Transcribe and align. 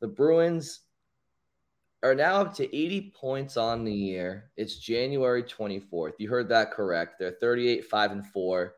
The 0.00 0.08
Bruins 0.08 0.80
are 2.02 2.14
now 2.14 2.40
up 2.42 2.54
to 2.54 2.76
80 2.76 3.12
points 3.18 3.56
on 3.56 3.84
the 3.84 3.92
year. 3.92 4.50
It's 4.56 4.78
January 4.78 5.42
24th. 5.42 6.12
You 6.18 6.28
heard 6.28 6.48
that 6.50 6.70
correct. 6.70 7.18
They're 7.18 7.36
38, 7.40 7.84
5 7.84 8.12
and 8.12 8.26
4, 8.26 8.74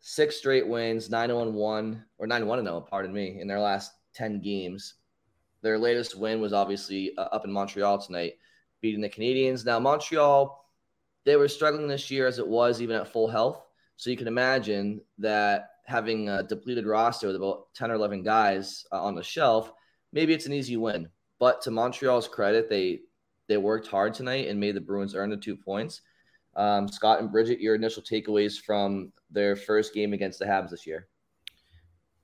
six 0.00 0.36
straight 0.36 0.66
wins, 0.66 1.08
9 1.08 1.28
0 1.28 1.50
1, 1.50 2.04
or 2.18 2.26
9 2.26 2.46
1 2.46 2.64
0, 2.64 2.80
pardon 2.80 3.12
me, 3.12 3.40
in 3.40 3.46
their 3.46 3.60
last 3.60 3.92
10 4.14 4.40
games. 4.40 4.94
Their 5.62 5.78
latest 5.78 6.18
win 6.18 6.40
was 6.40 6.52
obviously 6.52 7.16
uh, 7.16 7.28
up 7.32 7.44
in 7.44 7.52
Montreal 7.52 7.98
tonight, 7.98 8.34
beating 8.80 9.00
the 9.00 9.08
Canadiens. 9.08 9.64
Now, 9.64 9.78
Montreal, 9.78 10.66
they 11.24 11.36
were 11.36 11.46
struggling 11.46 11.86
this 11.86 12.10
year 12.10 12.26
as 12.26 12.40
it 12.40 12.46
was, 12.46 12.82
even 12.82 12.96
at 12.96 13.06
full 13.06 13.28
health. 13.28 13.64
So 13.96 14.10
you 14.10 14.16
can 14.16 14.26
imagine 14.26 15.00
that 15.18 15.68
having 15.86 16.28
a 16.28 16.42
depleted 16.42 16.86
roster 16.86 17.28
with 17.28 17.36
about 17.36 17.72
10 17.74 17.92
or 17.92 17.94
11 17.94 18.24
guys 18.24 18.84
uh, 18.90 19.00
on 19.00 19.14
the 19.14 19.22
shelf, 19.22 19.72
maybe 20.12 20.32
it's 20.34 20.46
an 20.46 20.52
easy 20.52 20.76
win. 20.76 21.08
But 21.38 21.62
to 21.62 21.70
Montreal's 21.70 22.28
credit, 22.28 22.68
they 22.68 23.00
they 23.48 23.56
worked 23.56 23.88
hard 23.88 24.14
tonight 24.14 24.48
and 24.48 24.58
made 24.58 24.76
the 24.76 24.80
Bruins 24.80 25.14
earn 25.14 25.30
the 25.30 25.36
two 25.36 25.56
points. 25.56 26.02
Um, 26.54 26.88
Scott 26.88 27.20
and 27.20 27.30
Bridgette, 27.30 27.60
your 27.60 27.74
initial 27.74 28.02
takeaways 28.02 28.60
from 28.60 29.12
their 29.30 29.56
first 29.56 29.94
game 29.94 30.12
against 30.12 30.38
the 30.38 30.44
Habs 30.44 30.70
this 30.70 30.86
year? 30.86 31.08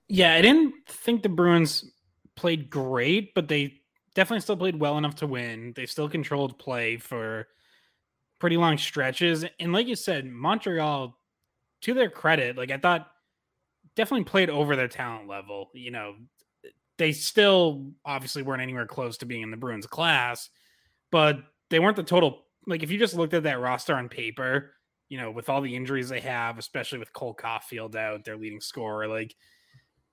Yeah, 0.07 0.35
I 0.35 0.43
didn't 0.43 0.75
think 0.87 1.23
the 1.23 1.29
Bruins 1.29 1.91
played 2.35 2.71
great, 2.71 3.35
but 3.35 3.48
they 3.48 3.81
definitely 4.15 4.41
still 4.41 4.57
played 4.57 4.79
well 4.79 4.98
enough 4.98 5.17
to 5.17 5.27
win. 5.27 5.73
They 5.75 5.87
still 5.87 6.09
controlled 6.09 6.59
play 6.59 6.97
for 6.97 7.48
pretty 8.39 8.57
long 8.57 8.79
stretches. 8.79 9.45
And 9.59 9.73
like 9.73 9.87
you 9.87 9.97
said, 9.97 10.27
Montreal, 10.27 11.19
to 11.83 11.95
their 11.95 12.11
credit, 12.11 12.57
like 12.57 12.70
I 12.70 12.79
thought 12.79 13.09
definitely 13.97 14.25
played 14.25 14.51
over 14.51 14.77
their 14.77 14.89
talent 14.89 15.29
level. 15.29 15.70
You 15.75 15.91
know, 15.91 16.15
they 16.98 17.12
still 17.12 17.93
obviously 18.05 18.43
weren't 18.43 18.62
anywhere 18.62 18.87
close 18.87 19.16
to 19.19 19.27
being 19.27 19.43
in 19.43 19.51
the 19.51 19.56
Bruins 19.56 19.87
class, 19.87 20.51
but 21.11 21.39
they 21.70 21.79
weren't 21.79 21.97
the 21.97 22.02
total. 22.02 22.45
Like 22.67 22.83
if 22.83 22.91
you 22.91 22.98
just 22.98 23.14
looked 23.14 23.34
at 23.34 23.45
that 23.45 23.61
roster 23.61 23.95
on 23.95 24.09
paper, 24.09 24.75
you 25.08 25.19
know, 25.19 25.31
with 25.31 25.48
all 25.48 25.61
the 25.61 25.75
injuries 25.75 26.08
they 26.08 26.20
have, 26.20 26.58
especially 26.58 26.98
with 26.98 27.12
Cole 27.12 27.34
Caufield 27.34 27.95
out, 27.95 28.25
their 28.25 28.36
leading 28.36 28.61
scorer, 28.61 29.06
like 29.06 29.34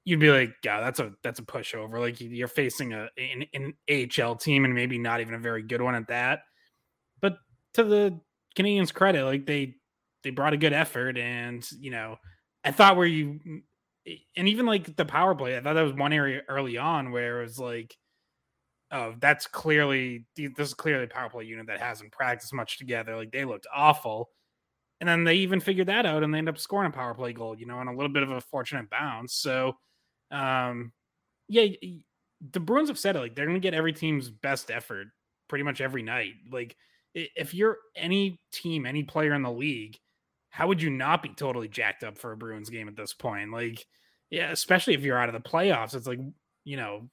you'd 0.06 0.20
be 0.20 0.32
like, 0.32 0.54
yeah, 0.64 0.80
that's 0.80 1.00
a 1.00 1.12
that's 1.24 1.40
a 1.40 1.44
pushover. 1.44 2.00
Like 2.00 2.22
you're 2.22 2.48
facing 2.48 2.94
a 2.94 3.10
an, 3.18 3.46
an 3.54 3.74
AHL 3.90 4.36
team 4.36 4.64
and 4.64 4.74
maybe 4.74 4.98
not 4.98 5.22
even 5.22 5.34
a 5.34 5.40
very 5.40 5.64
good 5.64 5.82
one 5.82 5.96
at 5.96 6.08
that. 6.08 6.42
But 7.20 7.38
to 7.74 7.84
the 7.84 8.20
Canadiens' 8.56 8.94
credit, 8.94 9.26
like 9.26 9.46
they 9.46 9.76
they 10.24 10.30
brought 10.30 10.54
a 10.54 10.58
good 10.58 10.74
effort, 10.74 11.18
and 11.18 11.68
you 11.80 11.92
know, 11.92 12.18
I 12.64 12.72
thought 12.72 12.96
where 12.96 13.08
you 13.08 13.40
and 14.36 14.48
even 14.48 14.66
like 14.66 14.96
the 14.96 15.06
power 15.06 15.36
play, 15.36 15.58
I 15.58 15.62
thought 15.62 15.74
that 15.74 15.82
was 15.82 15.94
one 15.94 16.14
area 16.14 16.42
early 16.48 16.78
on 16.78 17.12
where 17.12 17.40
it 17.40 17.44
was 17.44 17.60
like, 17.60 17.96
oh, 18.92 19.16
that's 19.20 19.48
clearly 19.48 20.26
this 20.36 20.68
is 20.68 20.74
clearly 20.74 21.06
a 21.06 21.08
power 21.08 21.30
play 21.30 21.46
unit 21.46 21.68
that 21.68 21.80
hasn't 21.80 22.12
practiced 22.12 22.54
much 22.54 22.78
together. 22.78 23.16
Like 23.16 23.32
they 23.32 23.46
looked 23.46 23.68
awful. 23.74 24.30
And 25.02 25.10
then 25.10 25.24
they 25.24 25.36
even 25.36 25.60
figured 25.60 25.88
that 25.88 26.06
out 26.06 26.24
and 26.24 26.34
they 26.34 26.38
end 26.38 26.50
up 26.50 26.58
scoring 26.58 26.90
a 26.90 26.94
power 26.94 27.14
play 27.14 27.34
goal, 27.34 27.58
you 27.58 27.66
know, 27.66 27.78
on 27.78 27.88
a 27.88 27.96
little 27.96 28.12
bit 28.12 28.24
of 28.24 28.32
a 28.32 28.42
fortunate 28.42 28.90
bounce. 28.90 29.34
So 29.34 29.74
um 30.32 30.94
yeah, 31.48 31.66
the 32.52 32.60
Bruins 32.60 32.90
have 32.90 33.00
said 33.00 33.16
it 33.16 33.20
like 33.20 33.36
they're 33.36 33.46
gonna 33.46 33.60
get 33.60 33.74
every 33.74 33.94
team's 33.94 34.30
best 34.30 34.72
effort 34.72 35.08
pretty 35.50 35.64
much 35.64 35.82
every 35.82 36.04
night. 36.04 36.34
Like 36.52 36.76
if 37.14 37.54
you're 37.54 37.78
any 37.96 38.40
team, 38.52 38.86
any 38.86 39.04
player 39.04 39.34
in 39.34 39.42
the 39.42 39.52
league, 39.52 39.98
how 40.56 40.68
would 40.68 40.82
you 40.82 40.90
not 40.90 41.22
be 41.22 41.28
totally 41.28 41.68
jacked 41.68 42.02
up 42.02 42.18
for 42.18 42.32
a 42.32 42.38
Bruins 42.38 42.70
game 42.70 42.88
at 42.88 42.96
this 42.96 43.14
point? 43.14 43.52
Like, 43.52 43.86
yeah, 44.30 44.52
especially 44.52 44.94
if 44.94 45.02
you're 45.02 45.20
out 45.20 45.28
of 45.28 45.34
the 45.34 45.50
playoffs. 45.50 45.94
It's 45.94 46.08
like, 46.08 46.22
you 46.64 46.78
know, 46.78 47.10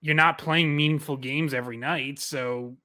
you're 0.00 0.16
not 0.16 0.38
playing 0.38 0.74
meaningful 0.74 1.16
games 1.16 1.54
every 1.54 1.76
night. 1.76 2.18
So 2.18 2.76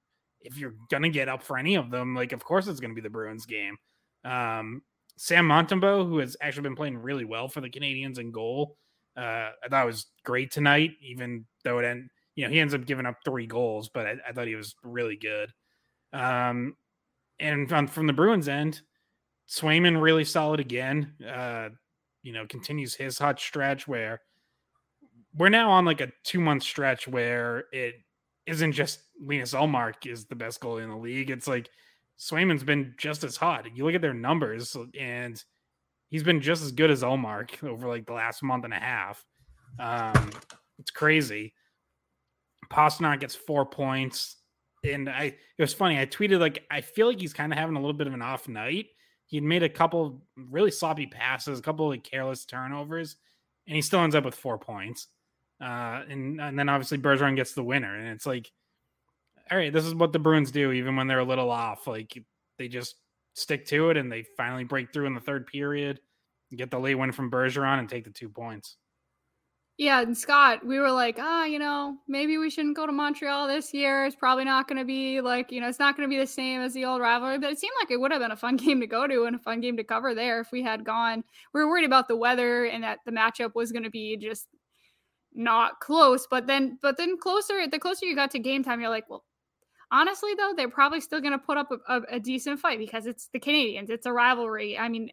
if 0.41 0.59
you're 0.59 0.75
gonna 0.91 1.09
get 1.09 1.27
up 1.27 1.41
for 1.41 1.57
any 1.57 1.73
of 1.73 1.89
them, 1.89 2.13
like 2.13 2.33
of 2.33 2.43
course 2.43 2.67
it's 2.67 2.79
gonna 2.79 2.93
be 2.93 3.01
the 3.01 3.09
Bruins 3.09 3.47
game. 3.47 3.75
Um, 4.23 4.83
Sam 5.17 5.47
Montembeault, 5.47 6.07
who 6.07 6.19
has 6.19 6.37
actually 6.39 6.61
been 6.61 6.75
playing 6.75 6.97
really 6.97 7.25
well 7.25 7.47
for 7.47 7.59
the 7.59 7.69
Canadiens 7.69 8.19
in 8.19 8.31
goal, 8.31 8.77
uh, 9.17 9.49
I 9.63 9.69
thought 9.71 9.87
was 9.87 10.05
great 10.23 10.51
tonight, 10.51 10.91
even 11.01 11.45
though 11.63 11.79
it 11.79 11.85
end, 11.85 12.11
you 12.35 12.45
know, 12.45 12.51
he 12.51 12.59
ends 12.59 12.75
up 12.75 12.85
giving 12.85 13.07
up 13.07 13.17
three 13.25 13.47
goals, 13.47 13.89
but 13.91 14.05
I, 14.05 14.15
I 14.29 14.33
thought 14.33 14.45
he 14.45 14.55
was 14.55 14.75
really 14.83 15.15
good. 15.15 15.51
Um, 16.13 16.75
and 17.39 17.67
from, 17.67 17.87
from 17.87 18.05
the 18.05 18.13
Bruins 18.13 18.47
end, 18.47 18.83
Swayman 19.49 20.01
really 20.01 20.25
solid 20.25 20.59
again. 20.59 21.13
Uh, 21.25 21.69
you 22.21 22.33
know, 22.33 22.45
continues 22.47 22.95
his 22.95 23.19
hot 23.19 23.39
stretch 23.39 23.87
where 23.87 24.21
we're 25.35 25.49
now 25.49 25.71
on 25.71 25.85
like 25.85 26.01
a 26.01 26.11
two 26.23 26.39
month 26.39 26.63
stretch 26.63 27.07
where 27.07 27.65
it 27.71 27.95
isn't 28.45 28.73
just 28.73 28.99
Linus 29.21 29.53
Ullmark 29.53 30.05
is 30.05 30.25
the 30.25 30.35
best 30.35 30.61
goalie 30.61 30.83
in 30.83 30.89
the 30.89 30.97
league. 30.97 31.29
It's 31.29 31.47
like 31.47 31.69
Swayman's 32.19 32.63
been 32.63 32.93
just 32.97 33.23
as 33.23 33.35
hot. 33.35 33.67
You 33.75 33.85
look 33.85 33.95
at 33.95 34.01
their 34.01 34.13
numbers 34.13 34.75
and 34.99 35.41
he's 36.09 36.23
been 36.23 36.41
just 36.41 36.63
as 36.63 36.71
good 36.71 36.91
as 36.91 37.03
Ullmark 37.03 37.63
over 37.63 37.87
like 37.87 38.05
the 38.05 38.13
last 38.13 38.43
month 38.43 38.65
and 38.65 38.73
a 38.73 38.79
half. 38.79 39.23
Um, 39.79 40.31
it's 40.79 40.91
crazy. 40.91 41.53
Pastrnak 42.71 43.21
gets 43.21 43.35
four 43.35 43.65
points. 43.65 44.37
And 44.83 45.09
I, 45.09 45.23
it 45.23 45.59
was 45.59 45.73
funny. 45.73 45.99
I 45.99 46.05
tweeted 46.05 46.39
like, 46.39 46.63
I 46.69 46.81
feel 46.81 47.07
like 47.07 47.19
he's 47.19 47.33
kind 47.33 47.53
of 47.53 47.57
having 47.57 47.75
a 47.75 47.79
little 47.79 47.93
bit 47.93 48.07
of 48.07 48.13
an 48.13 48.21
off 48.21 48.47
night 48.47 48.87
He'd 49.33 49.41
made 49.41 49.63
a 49.63 49.69
couple 49.69 50.21
really 50.37 50.69
sloppy 50.69 51.07
passes, 51.07 51.57
a 51.57 51.61
couple 51.63 51.91
of 51.91 52.03
careless 52.03 52.45
turnovers, 52.45 53.15
and 53.65 53.75
he 53.75 53.81
still 53.81 54.01
ends 54.01 54.15
up 54.15 54.25
with 54.25 54.35
four 54.35 54.59
points. 54.59 55.07
Uh, 55.59 56.03
and 56.07 56.39
and 56.39 56.59
then 56.59 56.69
obviously 56.69 56.99
Bergeron 56.99 57.35
gets 57.35 57.53
the 57.53 57.63
winner, 57.63 57.95
and 57.95 58.09
it's 58.09 58.27
like, 58.27 58.51
all 59.49 59.57
right, 59.57 59.73
this 59.73 59.85
is 59.85 59.95
what 59.95 60.13
the 60.13 60.19
Bruins 60.19 60.51
do, 60.51 60.71
even 60.71 60.95
when 60.95 61.07
they're 61.07 61.17
a 61.17 61.25
little 61.25 61.49
off. 61.49 61.87
Like 61.87 62.15
they 62.59 62.67
just 62.67 62.93
stick 63.33 63.65
to 63.69 63.89
it, 63.89 63.97
and 63.97 64.11
they 64.11 64.23
finally 64.37 64.65
break 64.65 64.93
through 64.93 65.07
in 65.07 65.15
the 65.15 65.19
third 65.19 65.47
period, 65.47 65.99
get 66.55 66.69
the 66.69 66.77
late 66.77 66.93
win 66.93 67.11
from 67.11 67.31
Bergeron, 67.31 67.79
and 67.79 67.89
take 67.89 68.03
the 68.03 68.11
two 68.11 68.29
points. 68.29 68.77
Yeah, 69.77 70.01
and 70.01 70.15
Scott, 70.15 70.63
we 70.63 70.77
were 70.79 70.91
like, 70.91 71.17
ah, 71.19 71.41
oh, 71.41 71.45
you 71.45 71.57
know, 71.57 71.97
maybe 72.07 72.37
we 72.37 72.51
shouldn't 72.51 72.75
go 72.75 72.85
to 72.85 72.91
Montreal 72.91 73.47
this 73.47 73.73
year. 73.73 74.05
It's 74.05 74.15
probably 74.15 74.45
not 74.45 74.67
going 74.67 74.77
to 74.77 74.85
be 74.85 75.19
like, 75.19 75.51
you 75.51 75.59
know, 75.59 75.67
it's 75.67 75.79
not 75.79 75.97
going 75.97 76.07
to 76.07 76.13
be 76.13 76.19
the 76.19 76.27
same 76.27 76.61
as 76.61 76.73
the 76.73 76.85
old 76.85 77.01
rivalry, 77.01 77.39
but 77.39 77.51
it 77.51 77.57
seemed 77.57 77.73
like 77.81 77.89
it 77.89 77.99
would 77.99 78.11
have 78.11 78.21
been 78.21 78.31
a 78.31 78.35
fun 78.35 78.55
game 78.57 78.79
to 78.81 78.87
go 78.87 79.07
to 79.07 79.23
and 79.23 79.35
a 79.35 79.39
fun 79.39 79.61
game 79.61 79.75
to 79.77 79.83
cover 79.83 80.13
there 80.13 80.39
if 80.39 80.51
we 80.51 80.61
had 80.61 80.85
gone. 80.85 81.23
We 81.53 81.61
were 81.61 81.69
worried 81.69 81.85
about 81.85 82.07
the 82.07 82.15
weather 82.15 82.65
and 82.65 82.83
that 82.83 82.99
the 83.05 83.11
matchup 83.11 83.55
was 83.55 83.71
going 83.71 83.83
to 83.83 83.89
be 83.89 84.15
just 84.15 84.47
not 85.33 85.79
close, 85.79 86.27
but 86.29 86.45
then, 86.45 86.77
but 86.83 86.97
then 86.97 87.17
closer, 87.17 87.67
the 87.67 87.79
closer 87.79 88.05
you 88.05 88.15
got 88.15 88.29
to 88.31 88.39
game 88.39 88.63
time, 88.63 88.79
you're 88.79 88.91
like, 88.91 89.09
well, 89.09 89.23
honestly 89.91 90.35
though, 90.37 90.53
they're 90.55 90.69
probably 90.69 91.01
still 91.01 91.19
going 91.19 91.31
to 91.33 91.39
put 91.39 91.57
up 91.57 91.71
a, 91.71 91.95
a, 91.95 92.01
a 92.11 92.19
decent 92.19 92.59
fight 92.59 92.77
because 92.77 93.07
it's 93.07 93.27
the 93.33 93.39
Canadiens, 93.39 93.89
It's 93.89 94.05
a 94.05 94.13
rivalry. 94.13 94.77
I 94.77 94.87
mean, 94.87 95.09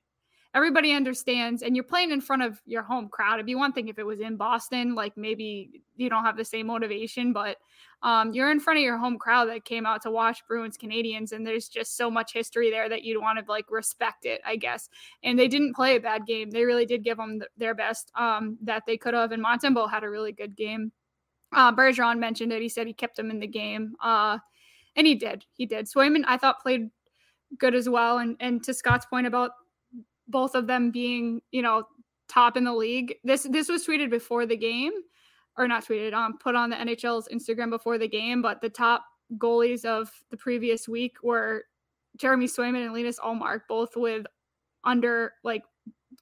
everybody 0.55 0.93
understands 0.93 1.63
and 1.63 1.77
you're 1.77 1.85
playing 1.85 2.11
in 2.11 2.21
front 2.21 2.43
of 2.43 2.61
your 2.67 2.83
home 2.83 3.09
crowd. 3.09 3.35
It'd 3.35 3.47
be 3.47 3.55
one 3.55 3.73
thing 3.73 3.89
if 3.89 3.99
it 3.99 4.07
was 4.07 4.21
in 4.21 4.37
boston 4.37 4.95
like 4.95 5.17
maybe 5.17 5.83
you 5.97 6.11
don't 6.11 6.25
have 6.25 6.37
the 6.37 6.45
same 6.45 6.67
motivation 6.67 7.33
but 7.33 7.59
um, 8.03 8.33
you're 8.33 8.51
in 8.51 8.61
front 8.61 8.79
of 8.79 8.83
your 8.83 8.97
home 8.97 9.19
crowd 9.19 9.45
that 9.51 9.65
came 9.65 9.87
out 9.87 10.03
to 10.03 10.11
watch 10.11 10.43
bruins 10.49 10.77
canadiens 10.77 11.33
and 11.33 11.47
there's 11.47 11.69
just 11.69 11.97
so 11.97 12.11
much 12.11 12.33
history 12.33 12.71
there 12.71 12.89
that 12.89 13.05
you'd 13.05 13.21
want 13.21 13.39
to 13.39 13.45
like 13.49 13.71
respect 13.71 14.25
it 14.25 14.41
i 14.45 14.57
guess. 14.57 14.89
And 15.23 15.39
they 15.39 15.49
didn't 15.49 15.75
play 15.75 15.97
a 15.97 16.01
bad 16.01 16.27
game. 16.27 16.51
They 16.51 16.65
really 16.65 16.87
did 16.87 17.05
give 17.05 17.17
them 17.17 17.41
th- 17.41 17.51
their 17.57 17.75
best 17.75 18.11
um, 18.15 18.59
that 18.63 18.85
they 18.87 18.97
could 18.97 19.15
have 19.15 19.33
and 19.33 19.45
montembeault 19.45 19.91
had 19.91 20.05
a 20.05 20.11
really 20.11 20.33
good 20.33 20.57
game. 20.57 20.93
Uh, 21.53 21.73
bergeron 21.73 22.19
mentioned 22.19 22.53
it. 22.53 22.63
He 22.63 22.69
said 22.69 22.87
he 22.87 22.93
kept 22.93 23.17
them 23.17 23.31
in 23.31 23.41
the 23.41 23.47
game 23.47 23.95
uh, 24.03 24.39
and 24.97 25.07
he 25.07 25.15
did. 25.15 25.45
He 25.53 25.67
did. 25.67 25.87
Swayman 25.87 26.25
i 26.27 26.37
thought 26.37 26.61
played 26.61 26.91
good 27.59 27.75
as 27.75 27.89
well 27.89 28.19
and 28.19 28.37
and 28.41 28.63
to 28.65 28.73
scott's 28.73 29.07
point 29.07 29.27
about 29.27 29.51
both 30.31 30.55
of 30.55 30.67
them 30.67 30.91
being, 30.91 31.43
you 31.51 31.63
know, 31.63 31.85
top 32.29 32.57
in 32.57 32.65
the 32.65 32.73
league. 32.73 33.17
This 33.25 33.47
this 33.51 33.69
was 33.69 33.87
tweeted 33.87 34.11
before 34.11 34.47
the 34.47 34.57
game, 34.57 34.93
or 35.57 35.67
not 35.69 35.85
tweeted, 35.85 36.13
um, 36.15 36.39
put 36.39 36.55
on 36.55 36.71
the 36.71 36.77
NHL's 36.77 37.29
Instagram 37.29 37.71
before 37.71 37.99
the 37.99 38.09
game. 38.09 38.43
But 38.43 38.61
the 38.61 38.71
top 38.71 39.05
goalies 39.37 39.85
of 39.85 40.11
the 40.31 40.37
previous 40.37 40.89
week 40.89 41.17
were 41.23 41.65
Jeremy 42.17 42.47
Swayman 42.47 42.85
and 42.85 42.93
Linus 42.93 43.19
Ullmark, 43.21 43.63
both 43.69 43.97
with 43.97 44.27
under 44.85 45.35
like 45.45 45.63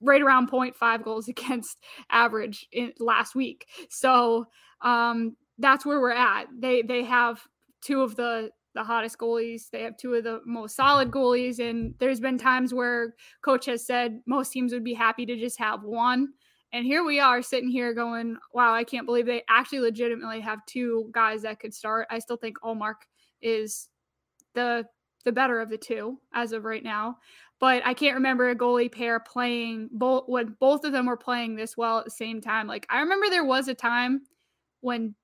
right 0.01 0.23
around 0.23 0.51
0.5 0.51 1.03
goals 1.03 1.29
against 1.29 1.79
average 2.11 2.67
in 2.73 2.93
last 2.99 3.35
week. 3.35 3.67
So 3.89 4.47
um, 4.83 5.37
that's 5.59 5.85
where 5.85 6.01
we're 6.01 6.11
at. 6.11 6.47
They 6.57 6.83
they 6.83 7.05
have 7.05 7.43
two 7.81 8.03
of 8.03 8.17
the 8.17 8.51
the 8.79 8.85
hottest 8.85 9.19
goalies. 9.19 9.71
They 9.71 9.83
have 9.83 9.97
two 9.97 10.15
of 10.15 10.23
the 10.23 10.41
most 10.47 10.77
solid 10.77 11.11
goalies. 11.11 11.59
And 11.59 11.95
there's 11.99 12.21
been 12.21 12.39
times 12.39 12.73
where 12.73 13.15
coach 13.43 13.67
has 13.67 13.85
said 13.85 14.21
most 14.25 14.53
teams 14.53 14.73
would 14.73 14.85
be 14.85 14.95
happy 14.95 15.27
to 15.27 15.37
just 15.37 15.59
have 15.59 15.83
one. 15.83 16.29
And 16.73 16.85
here 16.85 17.05
we 17.05 17.19
are 17.19 17.43
sitting 17.43 17.71
here 17.71 17.93
going, 17.93 18.37
wow, 18.55 18.73
I 18.73 18.85
can't 18.85 19.07
believe 19.07 19.27
they 19.27 19.43
actually 19.49 19.81
legitimately 19.81 20.41
have 20.41 20.65
two 20.67 21.11
guys 21.13 21.43
that 21.43 21.59
could 21.59 21.75
start. 21.75 22.07
I 22.09 22.21
still 22.21 22.37
think 22.37 22.59
Ullmark 22.61 23.03
is 23.43 23.89
the 24.55 24.87
the 25.25 25.33
better 25.33 25.61
of 25.61 25.69
the 25.69 25.77
two 25.77 26.19
as 26.33 26.53
of 26.53 26.65
right 26.65 26.85
now. 26.85 27.17
But 27.59 27.85
I 27.85 27.93
can't 27.95 28.15
remember 28.15 28.49
a 28.49 28.57
goalie 28.57 28.93
pair 28.93 29.19
playing 29.19 29.89
both 29.91 30.25
when 30.29 30.57
both 30.61 30.85
of 30.85 30.93
them 30.93 31.07
were 31.07 31.17
playing 31.17 31.57
this 31.57 31.77
well 31.77 31.99
at 31.99 32.05
the 32.05 32.11
same 32.13 32.41
time. 32.41 32.69
Like 32.69 32.87
I 32.89 33.01
remember 33.01 33.29
there 33.29 33.45
was 33.45 33.67
a 33.67 33.75
time 33.75 34.21
when 34.81 35.17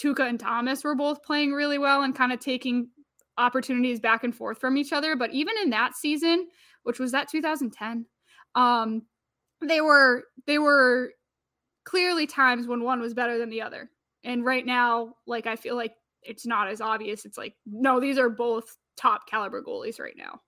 Tuukka 0.00 0.28
and 0.28 0.38
Thomas 0.38 0.84
were 0.84 0.94
both 0.94 1.22
playing 1.22 1.52
really 1.52 1.78
well 1.78 2.02
and 2.02 2.14
kind 2.14 2.32
of 2.32 2.40
taking 2.40 2.88
opportunities 3.40 4.00
back 4.00 4.24
and 4.24 4.34
forth 4.34 4.58
from 4.58 4.76
each 4.76 4.92
other. 4.92 5.16
But 5.16 5.32
even 5.32 5.54
in 5.62 5.70
that 5.70 5.96
season, 5.96 6.48
which 6.82 6.98
was 6.98 7.12
that 7.12 7.28
2010, 7.28 8.06
um, 8.54 9.02
they 9.62 9.80
were 9.80 10.24
they 10.46 10.58
were 10.58 11.12
clearly 11.84 12.26
times 12.26 12.66
when 12.66 12.82
one 12.82 13.00
was 13.00 13.14
better 13.14 13.38
than 13.38 13.50
the 13.50 13.62
other. 13.62 13.90
And 14.24 14.44
right 14.44 14.64
now, 14.64 15.14
like 15.26 15.46
I 15.46 15.56
feel 15.56 15.76
like 15.76 15.94
it's 16.22 16.46
not 16.46 16.68
as 16.68 16.80
obvious. 16.80 17.24
It's 17.24 17.38
like 17.38 17.54
no, 17.66 18.00
these 18.00 18.18
are 18.18 18.30
both 18.30 18.76
top 18.96 19.28
caliber 19.28 19.62
goalies 19.62 20.00
right 20.00 20.16
now. 20.16 20.40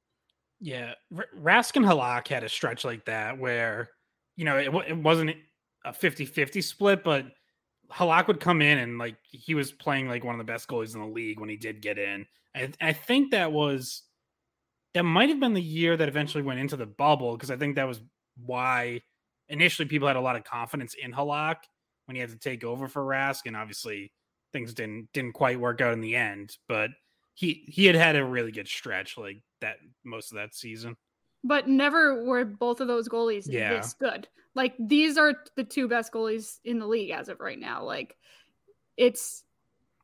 Yeah, 0.61 0.95
R- 1.17 1.27
Rask 1.37 1.77
and 1.77 1.85
Halak 1.85 2.29
had 2.29 2.45
a 2.45 2.49
stretch 2.49 2.85
like 2.85 3.05
that 3.07 3.39
where 3.39 3.89
you 4.37 4.45
know 4.45 4.57
it, 4.57 4.73
it 4.89 4.97
wasn't 4.97 5.35
a 5.85 5.93
50-50 5.93 6.63
split, 6.63 7.03
but 7.03 7.27
Halak 7.93 8.27
would 8.27 8.41
come 8.41 8.63
in 8.63 8.79
and 8.79 8.99
like 8.99 9.17
he 9.31 9.55
was 9.55 9.73
playing 9.73 10.09
like 10.09 10.25
one 10.25 10.35
of 10.35 10.39
the 10.39 10.51
best 10.51 10.69
goalies 10.69 10.95
in 10.95 11.01
the 11.01 11.07
league 11.07 11.41
when 11.41 11.49
he 11.49 11.57
did 11.57 11.83
get 11.83 11.99
in. 11.99 12.27
I, 12.55 12.71
I 12.81 12.93
think 12.93 13.31
that 13.31 13.53
was 13.53 14.03
that 14.95 15.05
might 15.05 15.29
have 15.29 15.41
been 15.41 15.55
the 15.55 15.63
year 15.63 15.97
that 15.97 16.09
eventually 16.09 16.43
went 16.43 16.61
into 16.61 16.77
the 16.77 16.87
bubble 16.87 17.37
because 17.37 17.51
I 17.51 17.57
think 17.57 17.77
that 17.77 17.89
was 17.89 18.01
why 18.45 19.01
initially 19.49 19.89
people 19.89 20.09
had 20.09 20.17
a 20.17 20.21
lot 20.21 20.37
of 20.37 20.45
confidence 20.45 20.95
in 20.95 21.13
Halak 21.13 21.57
when 22.07 22.15
he 22.15 22.21
had 22.21 22.31
to 22.31 22.39
take 22.39 22.65
over 22.65 22.89
for 22.89 23.03
Rask, 23.03 23.43
and 23.47 23.57
obviously 23.57 24.13
things 24.53 24.75
didn't 24.75 25.09
didn't 25.13 25.33
quite 25.33 25.61
work 25.61 25.81
out 25.81 25.93
in 25.93 26.01
the 26.01 26.17
end. 26.17 26.57
But 26.69 26.91
he 27.35 27.65
he 27.69 27.87
had 27.87 27.97
had 27.97 28.17
a 28.17 28.25
really 28.25 28.53
good 28.53 28.69
stretch 28.69 29.17
like 29.17 29.43
that 29.61 29.77
most 30.05 30.33
of 30.33 30.37
that 30.37 30.55
season. 30.55 30.97
But 31.45 31.69
never 31.69 32.25
were 32.25 32.45
both 32.45 32.81
of 32.81 32.89
those 32.89 33.09
goalies 33.09 33.51
yeah. 33.51 33.75
this 33.75 33.95
good. 33.95 34.29
Like 34.55 34.75
these 34.79 35.17
are 35.17 35.35
the 35.57 35.65
two 35.65 35.89
best 35.89 36.13
goalies 36.13 36.59
in 36.65 36.79
the 36.79 36.87
league 36.87 37.11
as 37.11 37.29
of 37.29 37.41
right 37.41 37.59
now. 37.59 37.85
Like 37.85 38.17
it's 38.97 39.45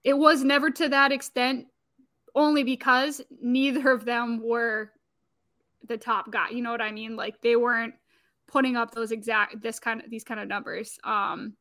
it 0.05 0.17
was 0.17 0.43
never 0.43 0.71
to 0.71 0.89
that 0.89 1.13
extent 1.13 1.67
only 2.35 2.63
because 2.65 3.21
neither 3.43 3.91
of 3.91 4.05
them 4.05 4.41
were 4.43 4.93
the 5.87 5.99
top 5.99 6.31
guy. 6.31 6.51
You 6.51 6.63
know 6.63 6.71
what 6.71 6.81
I 6.81 6.93
mean? 6.93 7.17
Like 7.17 7.41
they 7.43 7.57
weren't 7.57 7.95
putting 8.47 8.77
up 8.77 8.93
those 8.93 9.13
exact 9.13 9.61
this 9.61 9.79
kind 9.79 10.03
of 10.03 10.11
these 10.11 10.25
kind 10.25 10.41
of 10.41 10.49
numbers. 10.49 10.99
Um 11.05 11.55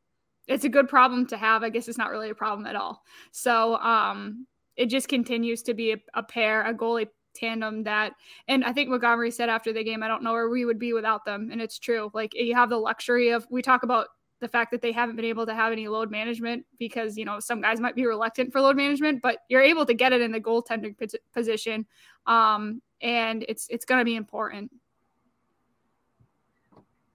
it's 0.48 0.64
a 0.64 0.70
good 0.70 0.88
problem 0.88 1.28
to 1.28 1.38
have. 1.38 1.62
I 1.62 1.70
guess 1.70 1.90
it's 1.90 1.98
not 1.98 2.10
really 2.10 2.30
a 2.30 2.36
problem 2.36 2.66
at 2.68 2.76
all. 2.76 3.04
So 3.32 3.76
um 3.78 4.48
it 4.78 4.86
just 4.86 5.08
continues 5.08 5.64
to 5.64 5.74
be 5.74 5.92
a, 5.92 5.98
a 6.14 6.24
pair, 6.24 6.64
a 6.64 6.74
goalie 6.74 7.08
tandem 7.38 7.84
that 7.84 8.14
and 8.48 8.64
I 8.64 8.74
think 8.74 8.90
Montgomery 8.90 9.32
said 9.32 9.50
after 9.50 9.72
the 9.72 9.84
game, 9.84 10.04
I 10.04 10.08
don't 10.08 10.24
know 10.24 10.34
where 10.34 10.50
we 10.50 10.66
would 10.66 10.80
be 10.80 10.94
without 10.94 11.26
them. 11.26 11.50
And 11.52 11.62
it's 11.62 11.80
true. 11.80 12.10
Like 12.14 12.34
you 12.34 12.56
have 12.56 12.70
the 12.70 12.78
luxury 12.78 13.30
of 13.30 13.46
we 13.50 13.62
talk 13.62 13.84
about 13.84 14.08
the 14.40 14.48
fact 14.48 14.72
that 14.72 14.82
they 14.82 14.92
haven't 14.92 15.16
been 15.16 15.26
able 15.26 15.46
to 15.46 15.54
have 15.54 15.72
any 15.72 15.88
load 15.88 16.12
management 16.12 16.66
because 16.78 17.18
you 17.18 17.26
know 17.26 17.40
some 17.40 17.62
guys 17.62 17.80
might 17.80 17.96
be 17.96 18.06
reluctant 18.06 18.52
for 18.52 18.62
load 18.62 18.76
management, 18.76 19.22
but 19.22 19.40
you're 19.50 19.62
able 19.62 19.86
to 19.86 19.94
get 19.94 20.14
it 20.14 20.22
in 20.22 20.32
the 20.32 20.40
goaltending 20.40 20.96
position, 21.34 21.86
um, 22.26 22.82
and 23.02 23.46
it's 23.50 23.68
it's 23.70 23.86
going 23.86 24.00
to 24.00 24.06
be 24.06 24.16
important. 24.16 24.72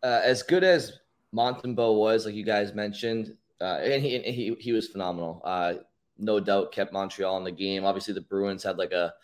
Uh, 0.02 0.20
as 0.24 0.42
good 0.42 0.64
as 0.64 0.98
Montembeault 1.32 1.96
was, 1.96 2.26
like 2.26 2.34
you 2.34 2.44
guys 2.44 2.74
mentioned, 2.74 3.36
uh, 3.60 3.78
and 3.82 4.02
he, 4.02 4.16
and 4.16 4.24
he 4.24 4.56
he 4.58 4.72
was 4.72 4.88
phenomenal. 4.88 5.40
Uh, 5.44 5.74
no 6.18 6.40
doubt 6.40 6.72
kept 6.72 6.92
Montreal 6.92 7.36
in 7.38 7.44
the 7.44 7.52
game. 7.52 7.84
Obviously, 7.84 8.14
the 8.14 8.20
Bruins 8.20 8.64
had 8.64 8.78
like 8.78 8.92
a 8.92 9.14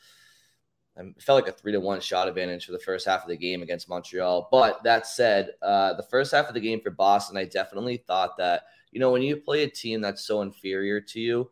it 0.98 1.22
felt 1.22 1.44
like 1.44 1.52
a 1.52 1.56
three 1.56 1.72
to 1.72 1.80
one 1.80 2.00
shot 2.00 2.28
advantage 2.28 2.66
for 2.66 2.72
the 2.72 2.78
first 2.78 3.06
half 3.06 3.22
of 3.22 3.28
the 3.28 3.36
game 3.36 3.62
against 3.62 3.88
Montreal. 3.88 4.48
But 4.50 4.82
that 4.82 5.06
said, 5.06 5.50
uh, 5.62 5.94
the 5.94 6.02
first 6.02 6.32
half 6.32 6.48
of 6.48 6.54
the 6.54 6.60
game 6.60 6.80
for 6.80 6.90
Boston, 6.90 7.36
I 7.36 7.44
definitely 7.44 7.98
thought 7.98 8.36
that 8.38 8.64
you 8.90 9.00
know 9.00 9.12
when 9.12 9.22
you 9.22 9.36
play 9.36 9.62
a 9.62 9.70
team 9.70 10.00
that's 10.00 10.24
so 10.24 10.42
inferior 10.42 11.00
to 11.00 11.20
you, 11.20 11.50